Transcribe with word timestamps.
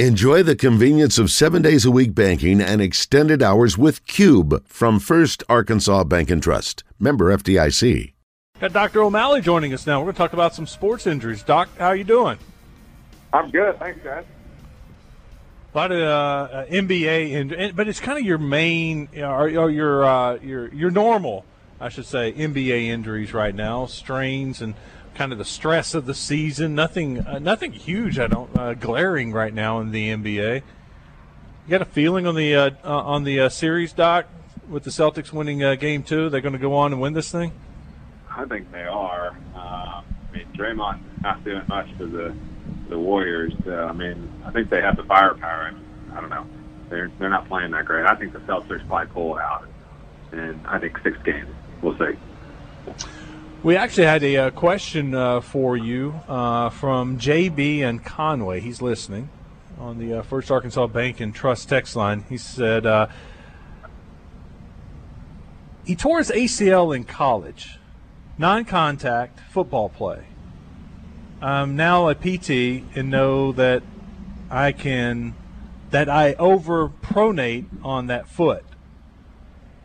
Enjoy 0.00 0.42
the 0.42 0.56
convenience 0.56 1.18
of 1.18 1.30
seven 1.30 1.62
days 1.62 1.84
a 1.84 1.90
week 1.92 2.16
banking 2.16 2.60
and 2.60 2.82
extended 2.82 3.44
hours 3.44 3.78
with 3.78 4.04
Cube 4.08 4.66
from 4.66 4.98
First 4.98 5.44
Arkansas 5.48 6.02
Bank 6.02 6.32
and 6.32 6.42
Trust. 6.42 6.82
Member 6.98 7.26
FDIC. 7.26 8.12
Got 8.58 8.72
Dr. 8.72 9.02
O'Malley 9.02 9.40
joining 9.40 9.72
us 9.72 9.86
now. 9.86 10.00
We're 10.00 10.06
going 10.06 10.14
to 10.14 10.18
talk 10.18 10.32
about 10.32 10.52
some 10.52 10.66
sports 10.66 11.06
injuries. 11.06 11.44
Doc, 11.44 11.68
how 11.78 11.86
are 11.86 11.94
you 11.94 12.02
doing? 12.02 12.38
I'm 13.32 13.52
good, 13.52 13.78
thanks, 13.78 14.02
guys. 14.02 14.24
A 15.72 15.78
lot 15.78 15.92
of 15.92 16.00
uh, 16.00 16.64
NBA, 16.68 17.56
and, 17.56 17.76
but 17.76 17.86
it's 17.86 18.00
kind 18.00 18.18
of 18.18 18.24
your 18.24 18.38
main, 18.38 19.08
or, 19.16 19.48
or 19.56 19.70
your 19.70 20.04
uh, 20.04 20.38
your 20.42 20.74
your 20.74 20.90
normal, 20.90 21.44
I 21.84 21.90
should 21.90 22.06
say, 22.06 22.32
NBA 22.32 22.86
injuries 22.86 23.34
right 23.34 23.54
now, 23.54 23.84
strains 23.84 24.62
and 24.62 24.74
kind 25.14 25.32
of 25.32 25.38
the 25.38 25.44
stress 25.44 25.92
of 25.92 26.06
the 26.06 26.14
season. 26.14 26.74
Nothing, 26.74 27.18
uh, 27.18 27.38
nothing 27.38 27.72
huge. 27.72 28.18
I 28.18 28.26
don't 28.26 28.48
uh, 28.56 28.72
glaring 28.72 29.32
right 29.32 29.52
now 29.52 29.80
in 29.80 29.90
the 29.90 30.08
NBA. 30.08 30.54
You 30.54 31.70
got 31.70 31.82
a 31.82 31.84
feeling 31.84 32.26
on 32.26 32.36
the 32.36 32.56
uh, 32.56 32.70
uh 32.82 32.88
on 32.88 33.24
the 33.24 33.38
uh, 33.38 33.48
series, 33.50 33.92
Doc, 33.92 34.24
with 34.66 34.84
the 34.84 34.90
Celtics 34.90 35.30
winning 35.30 35.62
uh, 35.62 35.74
Game 35.74 36.02
Two? 36.02 36.30
They're 36.30 36.40
going 36.40 36.54
to 36.54 36.58
go 36.58 36.72
on 36.72 36.90
and 36.90 37.02
win 37.02 37.12
this 37.12 37.30
thing. 37.30 37.52
I 38.34 38.46
think 38.46 38.72
they 38.72 38.84
are. 38.84 39.36
I 39.54 40.02
mean, 40.32 40.46
Draymond 40.54 41.00
not 41.22 41.44
doing 41.44 41.64
much 41.68 41.92
for 41.98 42.06
the 42.06 42.34
the 42.88 42.98
Warriors. 42.98 43.52
I 43.68 43.92
mean, 43.92 44.32
I 44.42 44.52
think 44.52 44.70
they 44.70 44.80
have 44.80 44.96
the 44.96 45.04
firepower. 45.04 45.74
I 46.14 46.20
don't 46.22 46.30
know. 46.30 46.46
They're 46.88 47.12
they're 47.18 47.28
not 47.28 47.46
playing 47.46 47.72
that 47.72 47.84
great. 47.84 48.06
I 48.06 48.14
think 48.14 48.32
the 48.32 48.38
Celtics 48.40 48.88
probably 48.88 49.12
pull 49.12 49.36
out, 49.36 49.68
and 50.32 50.66
I 50.66 50.78
think 50.78 50.98
six 51.02 51.18
games. 51.24 51.54
We'll 51.84 51.98
see. 51.98 52.16
We 53.62 53.76
actually 53.76 54.06
had 54.06 54.22
a, 54.22 54.36
uh, 54.36 54.50
question 54.52 55.14
uh, 55.14 55.42
for 55.42 55.76
you 55.76 56.18
uh, 56.26 56.70
from 56.70 57.18
JB 57.18 57.80
and 57.80 58.02
Conway. 58.02 58.60
He's 58.60 58.80
listening 58.80 59.28
on 59.78 59.98
the 59.98 60.20
uh, 60.20 60.22
First 60.22 60.50
Arkansas 60.50 60.86
Bank 60.86 61.20
and 61.20 61.34
Trust 61.34 61.68
text 61.68 61.94
line. 61.94 62.24
He 62.30 62.38
said 62.38 62.86
uh, 62.86 63.08
he 65.84 65.94
tore 65.94 66.16
his 66.18 66.30
ACL 66.30 66.96
in 66.96 67.04
college, 67.04 67.78
non-contact 68.38 69.40
football 69.50 69.90
play. 69.90 70.24
I'm 71.42 71.76
now 71.76 72.08
a 72.08 72.14
PT 72.14 72.82
and 72.96 73.10
know 73.10 73.52
that 73.52 73.82
I 74.50 74.72
can 74.72 75.34
that 75.90 76.08
I 76.08 76.32
overpronate 76.36 77.66
on 77.84 78.06
that 78.06 78.26
foot. 78.26 78.64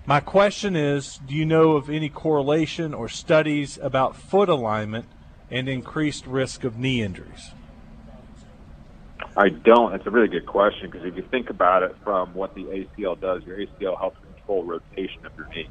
My 0.09 0.21
question 0.21 0.75
is 0.75 1.19
Do 1.27 1.35
you 1.35 1.45
know 1.45 1.73
of 1.73 1.88
any 1.88 2.09
correlation 2.09 2.95
or 2.95 3.07
studies 3.07 3.77
about 3.79 4.15
foot 4.15 4.49
alignment 4.49 5.05
and 5.52 5.69
increased 5.69 6.25
risk 6.25 6.63
of 6.63 6.79
knee 6.79 7.03
injuries? 7.03 7.52
I 9.37 9.49
don't. 9.49 9.91
That's 9.91 10.07
a 10.07 10.09
really 10.09 10.27
good 10.27 10.47
question 10.47 10.89
because 10.89 11.05
if 11.05 11.15
you 11.15 11.21
think 11.30 11.52
about 11.52 11.83
it 11.83 11.95
from 12.03 12.33
what 12.33 12.55
the 12.55 12.63
ACL 12.63 13.21
does, 13.21 13.43
your 13.43 13.57
ACL 13.57 13.99
helps 13.99 14.17
control 14.33 14.63
rotation 14.63 15.27
of 15.27 15.31
your 15.37 15.47
knee. 15.49 15.69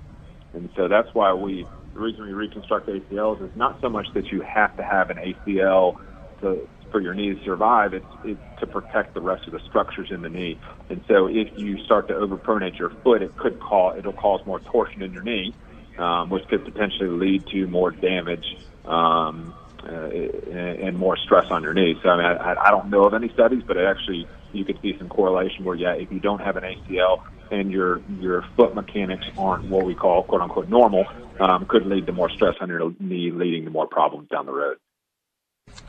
And 0.52 0.70
so 0.76 0.86
that's 0.86 1.12
why 1.14 1.34
we, 1.34 1.66
the 1.92 1.98
reason 1.98 2.22
we 2.22 2.32
reconstruct 2.32 2.86
ACLs 2.86 3.42
is 3.44 3.50
not 3.56 3.80
so 3.80 3.88
much 3.88 4.06
that 4.14 4.26
you 4.26 4.42
have 4.42 4.76
to 4.76 4.84
have 4.84 5.10
an 5.10 5.16
ACL 5.16 5.96
to, 6.42 6.68
for 6.90 7.00
your 7.00 7.14
knee 7.14 7.34
to 7.34 7.44
survive. 7.44 7.94
It's, 7.94 8.06
it's 8.24 8.40
to 8.60 8.66
protect 8.66 9.14
the 9.14 9.20
rest 9.20 9.46
of 9.46 9.52
the 9.52 9.60
structures 9.68 10.08
in 10.10 10.22
the 10.22 10.28
knee. 10.28 10.58
And 10.88 11.02
so, 11.08 11.26
if 11.26 11.48
you 11.56 11.78
start 11.84 12.08
to 12.08 12.14
overpronate 12.14 12.78
your 12.78 12.92
foot, 13.02 13.22
it 13.22 13.36
could 13.36 13.60
cause 13.60 13.96
it'll 13.98 14.12
cause 14.12 14.40
more 14.46 14.60
torsion 14.60 15.02
in 15.02 15.12
your 15.12 15.22
knee, 15.22 15.54
um, 15.98 16.30
which 16.30 16.46
could 16.48 16.64
potentially 16.64 17.10
lead 17.10 17.46
to 17.52 17.66
more 17.66 17.90
damage 17.90 18.44
um, 18.84 19.54
uh, 19.84 20.08
and 20.08 20.96
more 20.96 21.16
stress 21.16 21.46
on 21.50 21.62
your 21.62 21.74
knee. 21.74 21.94
So, 22.02 22.08
I 22.08 22.16
mean, 22.16 22.26
I, 22.26 22.54
I 22.66 22.70
don't 22.70 22.90
know 22.90 23.04
of 23.04 23.14
any 23.14 23.28
studies, 23.30 23.62
but 23.66 23.76
it 23.76 23.86
actually 23.86 24.28
you 24.52 24.64
could 24.64 24.78
see 24.82 24.94
some 24.98 25.08
correlation 25.08 25.64
where, 25.64 25.76
yeah, 25.76 25.92
if 25.92 26.10
you 26.10 26.20
don't 26.20 26.40
have 26.40 26.56
an 26.56 26.64
ACL 26.64 27.18
and 27.50 27.70
your 27.70 28.02
your 28.08 28.44
foot 28.56 28.74
mechanics 28.74 29.24
aren't 29.36 29.64
what 29.64 29.84
we 29.84 29.94
call 29.94 30.22
quote 30.22 30.40
unquote 30.40 30.68
normal, 30.68 31.04
um, 31.40 31.66
could 31.68 31.86
lead 31.86 32.06
to 32.06 32.12
more 32.12 32.30
stress 32.30 32.54
on 32.60 32.68
your 32.68 32.92
knee, 32.98 33.30
leading 33.30 33.64
to 33.64 33.70
more 33.70 33.86
problems 33.86 34.28
down 34.28 34.46
the 34.46 34.52
road. 34.52 34.78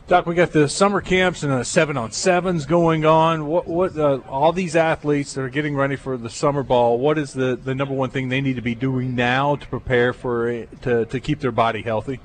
Doc, 0.08 0.26
we 0.26 0.34
got 0.34 0.52
the 0.52 0.68
summer 0.68 1.02
camps 1.02 1.44
and 1.44 1.52
the 1.52 1.64
seven 1.64 1.96
on 1.96 2.12
sevens 2.12 2.66
going 2.66 3.06
on. 3.06 3.46
What, 3.46 3.68
what, 3.68 3.96
uh, 3.96 4.22
all 4.28 4.52
these 4.52 4.76
athletes 4.76 5.34
that 5.34 5.42
are 5.42 5.50
getting 5.50 5.76
ready 5.76 5.96
for 5.96 6.18
the 6.18 6.32
summer 6.32 6.64
ball. 6.64 6.98
What 6.98 7.20
is 7.20 7.34
the, 7.34 7.56
the 7.56 7.76
number 7.76 7.94
one 7.94 8.10
thing 8.10 8.30
they 8.30 8.42
need 8.42 8.56
to 8.56 8.64
be 8.64 8.74
doing 8.74 9.14
now 9.14 9.56
to 9.58 9.68
prepare 9.68 10.14
for 10.14 10.66
to 10.82 11.06
to 11.06 11.20
keep 11.20 11.42
their 11.42 11.52
body 11.52 11.84
healthy? 11.84 12.20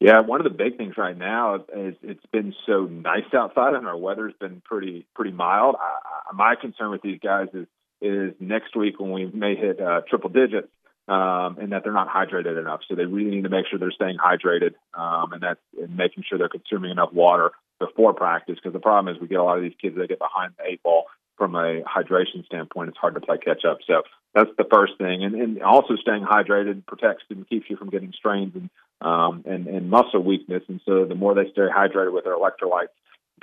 Yeah, 0.00 0.20
one 0.20 0.40
of 0.40 0.44
the 0.44 0.56
big 0.56 0.76
things 0.76 0.94
right 0.98 1.16
now 1.16 1.54
is 1.54 1.94
it's 2.02 2.26
been 2.32 2.54
so 2.66 2.86
nice 2.86 3.32
outside 3.32 3.74
and 3.74 3.86
our 3.86 3.96
weather's 3.96 4.34
been 4.40 4.60
pretty 4.64 5.06
pretty 5.14 5.32
mild. 5.32 5.76
I, 5.80 6.34
my 6.34 6.54
concern 6.60 6.90
with 6.90 7.02
these 7.02 7.20
guys 7.22 7.48
is 7.54 7.66
is 8.02 8.34
next 8.40 8.76
week 8.76 9.00
when 9.00 9.12
we 9.12 9.26
may 9.26 9.54
hit 9.54 9.80
uh, 9.80 10.02
triple 10.08 10.30
digits 10.30 10.68
um, 11.08 11.58
and 11.58 11.72
that 11.72 11.84
they're 11.84 11.92
not 11.92 12.08
hydrated 12.08 12.58
enough. 12.58 12.80
So 12.88 12.94
they 12.94 13.04
really 13.04 13.30
need 13.30 13.44
to 13.44 13.48
make 13.48 13.66
sure 13.68 13.78
they're 13.78 13.90
staying 13.92 14.18
hydrated 14.18 14.74
um, 14.94 15.32
and 15.32 15.42
that 15.42 15.58
and 15.80 15.96
making 15.96 16.24
sure 16.28 16.38
they're 16.38 16.48
consuming 16.48 16.90
enough 16.90 17.12
water 17.12 17.52
before 17.78 18.14
practice. 18.14 18.56
Because 18.56 18.72
the 18.72 18.80
problem 18.80 19.14
is 19.14 19.20
we 19.20 19.28
get 19.28 19.38
a 19.38 19.44
lot 19.44 19.58
of 19.58 19.62
these 19.62 19.76
kids 19.80 19.96
that 19.96 20.08
get 20.08 20.18
behind 20.18 20.52
the 20.58 20.64
eight 20.64 20.82
ball 20.82 21.04
from 21.36 21.54
a 21.54 21.82
hydration 21.82 22.44
standpoint. 22.46 22.88
It's 22.88 22.98
hard 22.98 23.14
to 23.14 23.20
play 23.20 23.38
catch 23.38 23.64
up. 23.64 23.78
So 23.86 24.02
that's 24.34 24.50
the 24.58 24.66
first 24.70 24.98
thing, 24.98 25.24
and, 25.24 25.34
and 25.34 25.62
also 25.62 25.96
staying 25.96 26.24
hydrated 26.24 26.84
protects 26.86 27.24
and 27.30 27.48
keeps 27.48 27.70
you 27.70 27.76
from 27.76 27.90
getting 27.90 28.12
strains 28.12 28.54
and 28.54 28.70
um, 29.00 29.44
and, 29.46 29.66
and 29.66 29.90
muscle 29.90 30.22
weakness. 30.22 30.62
And 30.68 30.80
so 30.84 31.04
the 31.04 31.14
more 31.14 31.34
they 31.34 31.50
stay 31.52 31.62
hydrated 31.62 32.12
with 32.12 32.24
their 32.24 32.36
electrolytes, 32.36 32.94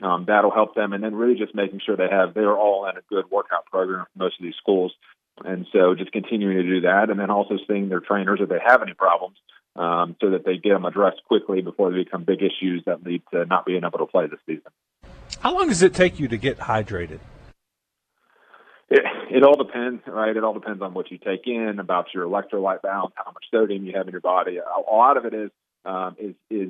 um, 0.01 0.25
that'll 0.27 0.51
help 0.51 0.75
them. 0.75 0.93
And 0.93 1.03
then 1.03 1.15
really 1.15 1.35
just 1.35 1.55
making 1.55 1.81
sure 1.85 1.95
they 1.95 2.09
have 2.09 2.33
they're 2.33 2.57
all 2.57 2.87
in 2.87 2.97
a 2.97 3.01
good 3.09 3.29
workout 3.31 3.65
program 3.67 4.05
for 4.05 4.23
most 4.23 4.39
of 4.39 4.43
these 4.43 4.55
schools. 4.55 4.93
And 5.43 5.65
so 5.71 5.95
just 5.95 6.11
continuing 6.11 6.57
to 6.57 6.63
do 6.63 6.81
that 6.81 7.09
and 7.09 7.19
then 7.19 7.29
also 7.29 7.57
seeing 7.67 7.89
their 7.89 7.99
trainers 7.99 8.39
if 8.41 8.49
they 8.49 8.59
have 8.63 8.81
any 8.81 8.93
problems 8.93 9.37
um, 9.75 10.15
so 10.21 10.29
that 10.31 10.45
they 10.45 10.57
get 10.57 10.73
them 10.73 10.85
addressed 10.85 11.21
quickly 11.27 11.61
before 11.61 11.91
they 11.91 12.03
become 12.03 12.23
big 12.23 12.41
issues 12.41 12.83
that 12.85 13.03
lead 13.03 13.23
to 13.33 13.45
not 13.45 13.65
being 13.65 13.83
able 13.83 13.99
to 13.99 14.05
play 14.05 14.27
this 14.27 14.39
season. 14.45 14.71
How 15.39 15.53
long 15.53 15.67
does 15.67 15.81
it 15.81 15.93
take 15.93 16.19
you 16.19 16.27
to 16.27 16.37
get 16.37 16.59
hydrated? 16.59 17.19
It, 18.89 19.03
it 19.31 19.43
all 19.43 19.57
depends, 19.57 20.03
right? 20.05 20.35
It 20.35 20.43
all 20.43 20.53
depends 20.53 20.81
on 20.81 20.93
what 20.93 21.09
you 21.09 21.17
take 21.17 21.47
in, 21.47 21.79
about 21.79 22.13
your 22.13 22.25
electrolyte 22.27 22.83
balance, 22.83 23.13
how 23.15 23.31
much 23.31 23.45
sodium 23.49 23.85
you 23.85 23.93
have 23.95 24.07
in 24.07 24.11
your 24.11 24.21
body. 24.21 24.57
A, 24.57 24.63
a 24.63 24.93
lot 24.93 25.17
of 25.17 25.25
it 25.25 25.33
is 25.33 25.49
um, 25.85 26.15
is 26.19 26.35
is 26.49 26.69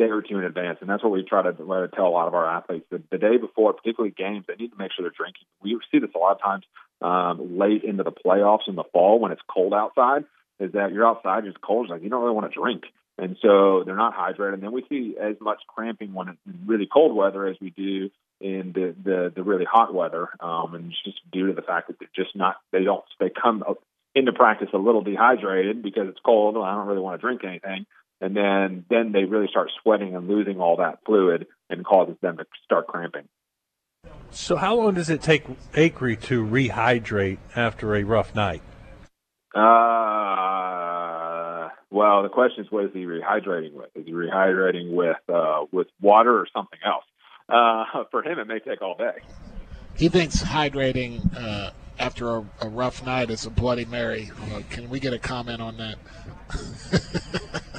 day 0.00 0.10
or 0.10 0.22
two 0.22 0.38
in 0.38 0.44
advance, 0.44 0.78
and 0.80 0.88
that's 0.88 1.02
what 1.02 1.12
we 1.12 1.22
try 1.22 1.42
to, 1.42 1.52
tell 1.52 2.06
a 2.06 2.08
lot 2.08 2.28
of 2.28 2.34
our 2.34 2.46
athletes. 2.46 2.86
The, 2.90 3.02
the 3.10 3.18
day 3.18 3.36
before, 3.36 3.72
particularly 3.72 4.14
games, 4.16 4.46
they 4.48 4.54
need 4.54 4.70
to 4.70 4.78
make 4.78 4.92
sure 4.92 5.02
they're 5.02 5.12
drinking. 5.16 5.44
We 5.62 5.78
see 5.90 5.98
this 5.98 6.10
a 6.14 6.18
lot 6.18 6.36
of 6.36 6.42
times 6.42 6.64
um, 7.02 7.58
late 7.58 7.84
into 7.84 8.02
the 8.02 8.12
playoffs 8.12 8.68
in 8.68 8.76
the 8.76 8.84
fall 8.92 9.18
when 9.18 9.32
it's 9.32 9.42
cold 9.48 9.74
outside. 9.74 10.24
Is 10.58 10.72
that 10.72 10.92
you're 10.92 11.06
outside, 11.06 11.46
it's 11.46 11.56
cold, 11.62 11.86
it's 11.86 11.90
like 11.90 12.02
you 12.02 12.10
don't 12.10 12.22
really 12.22 12.34
want 12.34 12.52
to 12.52 12.58
drink, 12.58 12.84
and 13.16 13.36
so 13.40 13.82
they're 13.84 13.96
not 13.96 14.14
hydrated. 14.14 14.54
And 14.54 14.62
then 14.62 14.72
we 14.72 14.84
see 14.90 15.16
as 15.18 15.36
much 15.40 15.58
cramping 15.66 16.12
when 16.12 16.28
it's 16.28 16.38
really 16.66 16.86
cold 16.86 17.16
weather 17.16 17.46
as 17.46 17.56
we 17.60 17.70
do 17.70 18.10
in 18.40 18.72
the 18.74 18.94
the, 19.02 19.32
the 19.34 19.42
really 19.42 19.64
hot 19.64 19.94
weather, 19.94 20.28
um, 20.40 20.74
and 20.74 20.92
it's 20.92 21.02
just 21.02 21.18
due 21.30 21.46
to 21.46 21.54
the 21.54 21.62
fact 21.62 21.88
that 21.88 21.98
they're 21.98 22.24
just 22.24 22.36
not 22.36 22.56
they 22.72 22.84
don't 22.84 23.04
they 23.18 23.30
come 23.30 23.64
into 24.14 24.32
practice 24.32 24.68
a 24.74 24.78
little 24.78 25.02
dehydrated 25.02 25.82
because 25.82 26.08
it's 26.08 26.20
cold. 26.24 26.56
I 26.58 26.74
don't 26.74 26.86
really 26.86 27.00
want 27.00 27.18
to 27.18 27.26
drink 27.26 27.42
anything 27.44 27.86
and 28.20 28.36
then 28.36 28.84
then 28.90 29.12
they 29.12 29.24
really 29.24 29.48
start 29.48 29.70
sweating 29.82 30.14
and 30.14 30.28
losing 30.28 30.60
all 30.60 30.76
that 30.76 30.98
fluid 31.04 31.46
and 31.68 31.84
causes 31.84 32.16
them 32.20 32.36
to 32.36 32.44
start 32.64 32.86
cramping. 32.86 33.28
So, 34.30 34.56
how 34.56 34.76
long 34.76 34.94
does 34.94 35.10
it 35.10 35.22
take 35.22 35.46
Acree 35.72 36.20
to 36.22 36.44
rehydrate 36.44 37.38
after 37.56 37.96
a 37.96 38.04
rough 38.04 38.34
night? 38.34 38.62
Uh, 39.54 39.60
well, 41.90 42.22
the 42.22 42.28
question 42.28 42.64
is, 42.64 42.70
what 42.70 42.84
is 42.84 42.92
he 42.92 43.04
rehydrating 43.04 43.72
with? 43.72 43.90
Is 43.96 44.06
he 44.06 44.12
rehydrating 44.12 44.92
with 44.92 45.18
uh, 45.28 45.64
with 45.72 45.88
water 46.00 46.38
or 46.38 46.46
something 46.54 46.78
else? 46.84 47.04
Uh, 47.48 48.04
for 48.10 48.22
him, 48.22 48.38
it 48.38 48.46
may 48.46 48.60
take 48.60 48.80
all 48.82 48.96
day. 48.96 49.16
He 49.96 50.08
thinks 50.08 50.40
hydrating 50.42 51.20
uh, 51.36 51.72
after 51.98 52.36
a, 52.36 52.44
a, 52.62 52.68
rough 52.68 53.04
night 53.04 53.28
is 53.30 53.44
a 53.44 53.50
Bloody 53.50 53.84
Mary. 53.84 54.30
Uh, 54.52 54.62
can 54.70 54.88
we 54.88 55.00
get 55.00 55.12
a 55.12 55.18
comment 55.18 55.60
on 55.60 55.76
that? 55.76 55.98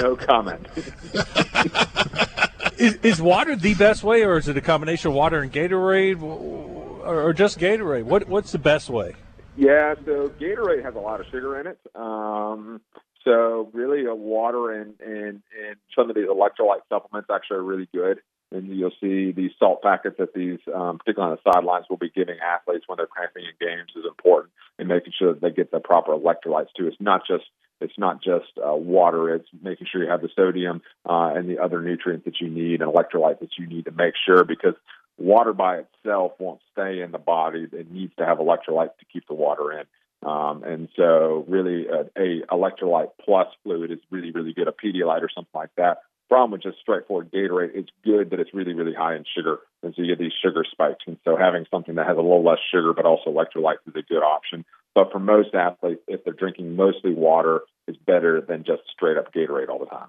no 0.00 0.16
comment. 0.16 0.66
is, 2.78 2.94
is, 3.02 3.22
water 3.22 3.56
the 3.56 3.74
best 3.74 4.02
way, 4.02 4.22
or 4.22 4.38
is 4.38 4.48
it 4.48 4.56
a 4.56 4.60
combination 4.60 5.10
of 5.10 5.14
water 5.14 5.40
and 5.40 5.52
Gatorade, 5.52 6.22
or, 6.22 7.32
just 7.32 7.58
Gatorade? 7.58 8.04
What 8.04 8.28
What's 8.28 8.52
the 8.52 8.58
best 8.58 8.90
way? 8.90 9.14
Yeah, 9.56 9.94
so 10.04 10.30
Gatorade 10.40 10.84
has 10.84 10.94
a 10.94 11.00
lot 11.00 11.20
of 11.20 11.26
sugar 11.26 11.60
in 11.60 11.66
it. 11.66 11.78
Um, 11.94 12.80
so 13.24 13.68
really, 13.72 14.06
a 14.06 14.14
water 14.14 14.72
and, 14.72 14.94
and 15.00 15.42
and 15.66 15.76
some 15.94 16.08
of 16.08 16.16
these 16.16 16.26
electrolyte 16.26 16.80
supplements 16.88 17.28
actually 17.30 17.58
are 17.58 17.62
really 17.62 17.88
good. 17.92 18.20
And 18.52 18.66
you'll 18.66 18.90
see 19.00 19.30
these 19.32 19.52
salt 19.58 19.82
packets 19.82 20.16
that 20.18 20.34
these, 20.34 20.58
um, 20.74 20.98
particularly 20.98 21.32
on 21.32 21.38
the 21.42 21.52
sidelines, 21.52 21.86
will 21.88 21.96
be 21.96 22.10
giving 22.10 22.38
athletes 22.40 22.84
when 22.88 22.96
they're 22.96 23.06
cramping 23.06 23.44
in 23.44 23.66
games 23.66 23.90
is 23.94 24.04
important 24.04 24.52
and 24.78 24.88
making 24.88 25.12
sure 25.16 25.32
that 25.32 25.40
they 25.40 25.50
get 25.50 25.70
the 25.70 25.78
proper 25.78 26.12
electrolytes 26.12 26.68
too. 26.76 26.88
It's 26.88 27.00
not 27.00 27.22
just 27.26 27.44
it's 27.80 27.96
not 27.96 28.22
just 28.22 28.50
uh, 28.58 28.74
water. 28.74 29.34
It's 29.34 29.48
making 29.62 29.86
sure 29.90 30.02
you 30.02 30.10
have 30.10 30.20
the 30.20 30.28
sodium 30.36 30.82
uh, 31.08 31.32
and 31.34 31.48
the 31.48 31.58
other 31.60 31.80
nutrients 31.80 32.26
that 32.26 32.40
you 32.40 32.50
need 32.50 32.82
and 32.82 32.92
electrolytes 32.92 33.40
that 33.40 33.56
you 33.58 33.66
need 33.66 33.86
to 33.86 33.90
make 33.90 34.14
sure 34.26 34.44
because 34.44 34.74
water 35.16 35.52
by 35.52 35.78
itself 35.78 36.32
won't 36.38 36.60
stay 36.72 37.00
in 37.00 37.10
the 37.12 37.18
body. 37.18 37.66
It 37.72 37.90
needs 37.90 38.12
to 38.18 38.26
have 38.26 38.38
electrolytes 38.38 38.96
to 38.98 39.04
keep 39.12 39.26
the 39.28 39.34
water 39.34 39.72
in. 39.72 39.86
Um, 40.28 40.62
and 40.64 40.88
so, 40.96 41.46
really, 41.48 41.86
a, 41.86 42.00
a 42.20 42.42
electrolyte 42.52 43.12
plus 43.24 43.48
fluid 43.62 43.90
is 43.90 43.98
really, 44.10 44.32
really 44.32 44.52
good. 44.52 44.68
A 44.68 44.72
Pedialyte 44.72 45.22
or 45.22 45.30
something 45.34 45.50
like 45.54 45.70
that. 45.76 46.02
Problem 46.30 46.52
with 46.52 46.62
just 46.62 46.78
straightforward 46.78 47.32
Gatorade, 47.32 47.72
it's 47.74 47.90
good 48.04 48.30
that 48.30 48.38
it's 48.38 48.54
really, 48.54 48.72
really 48.72 48.94
high 48.94 49.16
in 49.16 49.24
sugar, 49.36 49.58
and 49.82 49.92
so 49.92 50.02
you 50.02 50.06
get 50.06 50.20
these 50.20 50.32
sugar 50.40 50.64
spikes. 50.70 51.02
And 51.08 51.16
so, 51.24 51.36
having 51.36 51.66
something 51.72 51.96
that 51.96 52.06
has 52.06 52.16
a 52.16 52.20
little 52.20 52.44
less 52.44 52.60
sugar 52.72 52.92
but 52.94 53.04
also 53.04 53.30
electrolytes 53.30 53.82
is 53.88 53.96
a 53.96 54.02
good 54.02 54.22
option. 54.22 54.64
But 54.94 55.10
for 55.10 55.18
most 55.18 55.56
athletes, 55.56 56.02
if 56.06 56.22
they're 56.22 56.32
drinking 56.32 56.76
mostly 56.76 57.12
water, 57.14 57.62
it's 57.88 57.98
better 57.98 58.40
than 58.40 58.62
just 58.62 58.82
straight 58.92 59.16
up 59.16 59.34
Gatorade 59.34 59.68
all 59.68 59.80
the 59.80 59.86
time. 59.86 60.06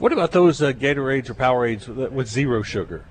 What 0.00 0.12
about 0.12 0.32
those 0.32 0.60
uh, 0.60 0.72
Gatorades 0.72 1.30
or 1.30 1.34
Powerades 1.34 1.86
with, 1.86 2.10
with 2.10 2.28
zero 2.28 2.62
sugar? 2.62 3.04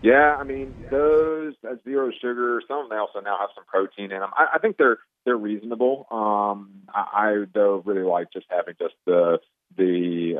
Yeah, 0.00 0.36
I 0.38 0.44
mean 0.44 0.72
those 0.92 1.54
uh, 1.68 1.74
zero 1.82 2.12
sugar. 2.20 2.62
Some 2.68 2.84
of 2.84 2.88
them 2.88 3.00
also 3.00 3.18
now 3.18 3.36
have 3.40 3.50
some 3.56 3.64
protein 3.64 4.12
in 4.12 4.20
them. 4.20 4.30
I, 4.36 4.46
I 4.54 4.58
think 4.58 4.76
they're 4.76 4.98
they're 5.24 5.36
reasonable. 5.36 6.06
Um, 6.10 6.82
I, 6.88 7.06
I 7.12 7.44
though 7.52 7.82
really 7.84 8.02
like 8.02 8.30
just 8.32 8.46
having 8.48 8.74
just 8.78 8.94
the 9.06 9.40
the 9.76 10.33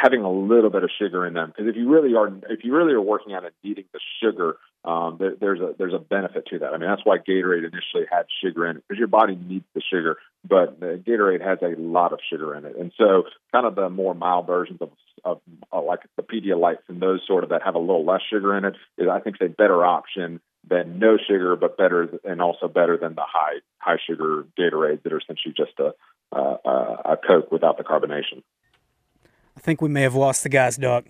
having 0.00 0.22
a 0.22 0.30
little 0.30 0.70
bit 0.70 0.84
of 0.84 0.90
sugar 0.98 1.26
in 1.26 1.34
them 1.34 1.48
because 1.48 1.68
if 1.68 1.76
you 1.76 1.88
really 1.88 2.14
are 2.14 2.28
if 2.48 2.64
you 2.64 2.74
really 2.74 2.92
are 2.92 3.00
working 3.00 3.34
on 3.34 3.44
it 3.44 3.54
needing 3.62 3.84
the 3.92 4.00
sugar 4.22 4.56
um, 4.84 5.16
there, 5.18 5.34
there's 5.38 5.60
a 5.60 5.74
there's 5.76 5.92
a 5.92 5.98
benefit 5.98 6.46
to 6.46 6.60
that. 6.60 6.72
I 6.72 6.78
mean 6.78 6.88
that's 6.88 7.04
why 7.04 7.18
Gatorade 7.18 7.64
initially 7.64 8.06
had 8.10 8.26
sugar 8.42 8.66
in 8.66 8.76
it 8.76 8.84
because 8.88 8.98
your 8.98 9.08
body 9.08 9.36
needs 9.36 9.64
the 9.74 9.82
sugar, 9.82 10.16
but 10.48 10.78
the 10.80 11.02
Gatorade 11.04 11.44
has 11.44 11.58
a 11.62 11.78
lot 11.80 12.12
of 12.12 12.20
sugar 12.30 12.54
in 12.54 12.64
it, 12.64 12.76
and 12.76 12.92
so 12.96 13.24
kind 13.52 13.66
of 13.66 13.74
the 13.74 13.90
more 13.90 14.14
mild 14.14 14.46
versions 14.46 14.80
of 14.80 14.90
of 15.24 15.40
uh, 15.72 15.82
like 15.82 16.00
the 16.16 16.22
Pedialytes 16.22 16.88
and 16.88 17.00
those 17.00 17.20
sort 17.26 17.42
of 17.42 17.50
that 17.50 17.62
have 17.64 17.74
a 17.74 17.80
little 17.80 18.04
less 18.04 18.22
sugar 18.30 18.56
in 18.56 18.64
it 18.64 18.74
is 18.96 19.08
I 19.08 19.20
think 19.20 19.36
a 19.40 19.48
better 19.48 19.84
option 19.84 20.40
than 20.68 20.98
no 20.98 21.16
sugar, 21.16 21.56
but 21.56 21.76
better 21.76 22.08
and 22.24 22.40
also 22.40 22.68
better 22.68 22.96
than 22.96 23.14
the 23.14 23.24
high 23.26 23.58
high 23.78 23.98
sugar 24.08 24.46
Gatorade 24.58 25.02
that 25.02 25.12
are 25.12 25.18
essentially 25.18 25.54
just 25.56 25.78
a 25.80 25.92
a, 26.30 26.40
a 27.04 27.18
Coke 27.26 27.50
without 27.50 27.78
the 27.78 27.84
carbonation. 27.84 28.42
I 29.58 29.60
think 29.60 29.82
we 29.82 29.88
may 29.88 30.02
have 30.02 30.14
lost 30.14 30.44
the 30.44 30.48
guys, 30.48 30.76
Doc. 30.76 31.04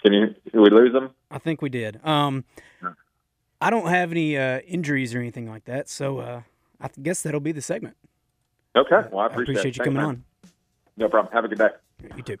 Can 0.00 0.14
you? 0.14 0.28
Did 0.28 0.54
we 0.54 0.70
lose 0.70 0.94
them? 0.94 1.10
I 1.30 1.36
think 1.36 1.60
we 1.60 1.68
did. 1.68 2.00
Um, 2.02 2.44
I 3.60 3.68
don't 3.68 3.88
have 3.88 4.10
any 4.10 4.38
uh, 4.38 4.60
injuries 4.60 5.14
or 5.14 5.18
anything 5.18 5.50
like 5.50 5.66
that, 5.66 5.90
so 5.90 6.20
uh, 6.20 6.40
I 6.80 6.88
guess 7.02 7.22
that'll 7.22 7.40
be 7.40 7.52
the 7.52 7.60
segment. 7.60 7.94
Okay. 8.74 9.06
Well, 9.12 9.20
I 9.20 9.26
appreciate, 9.26 9.58
I 9.58 9.60
appreciate 9.60 9.76
you 9.76 9.84
coming 9.84 9.96
man. 9.98 10.04
on. 10.06 10.24
No 10.96 11.08
problem. 11.10 11.30
Have 11.34 11.44
a 11.44 11.48
good 11.48 11.58
day. 11.58 11.68
You 12.16 12.22
too. 12.22 12.38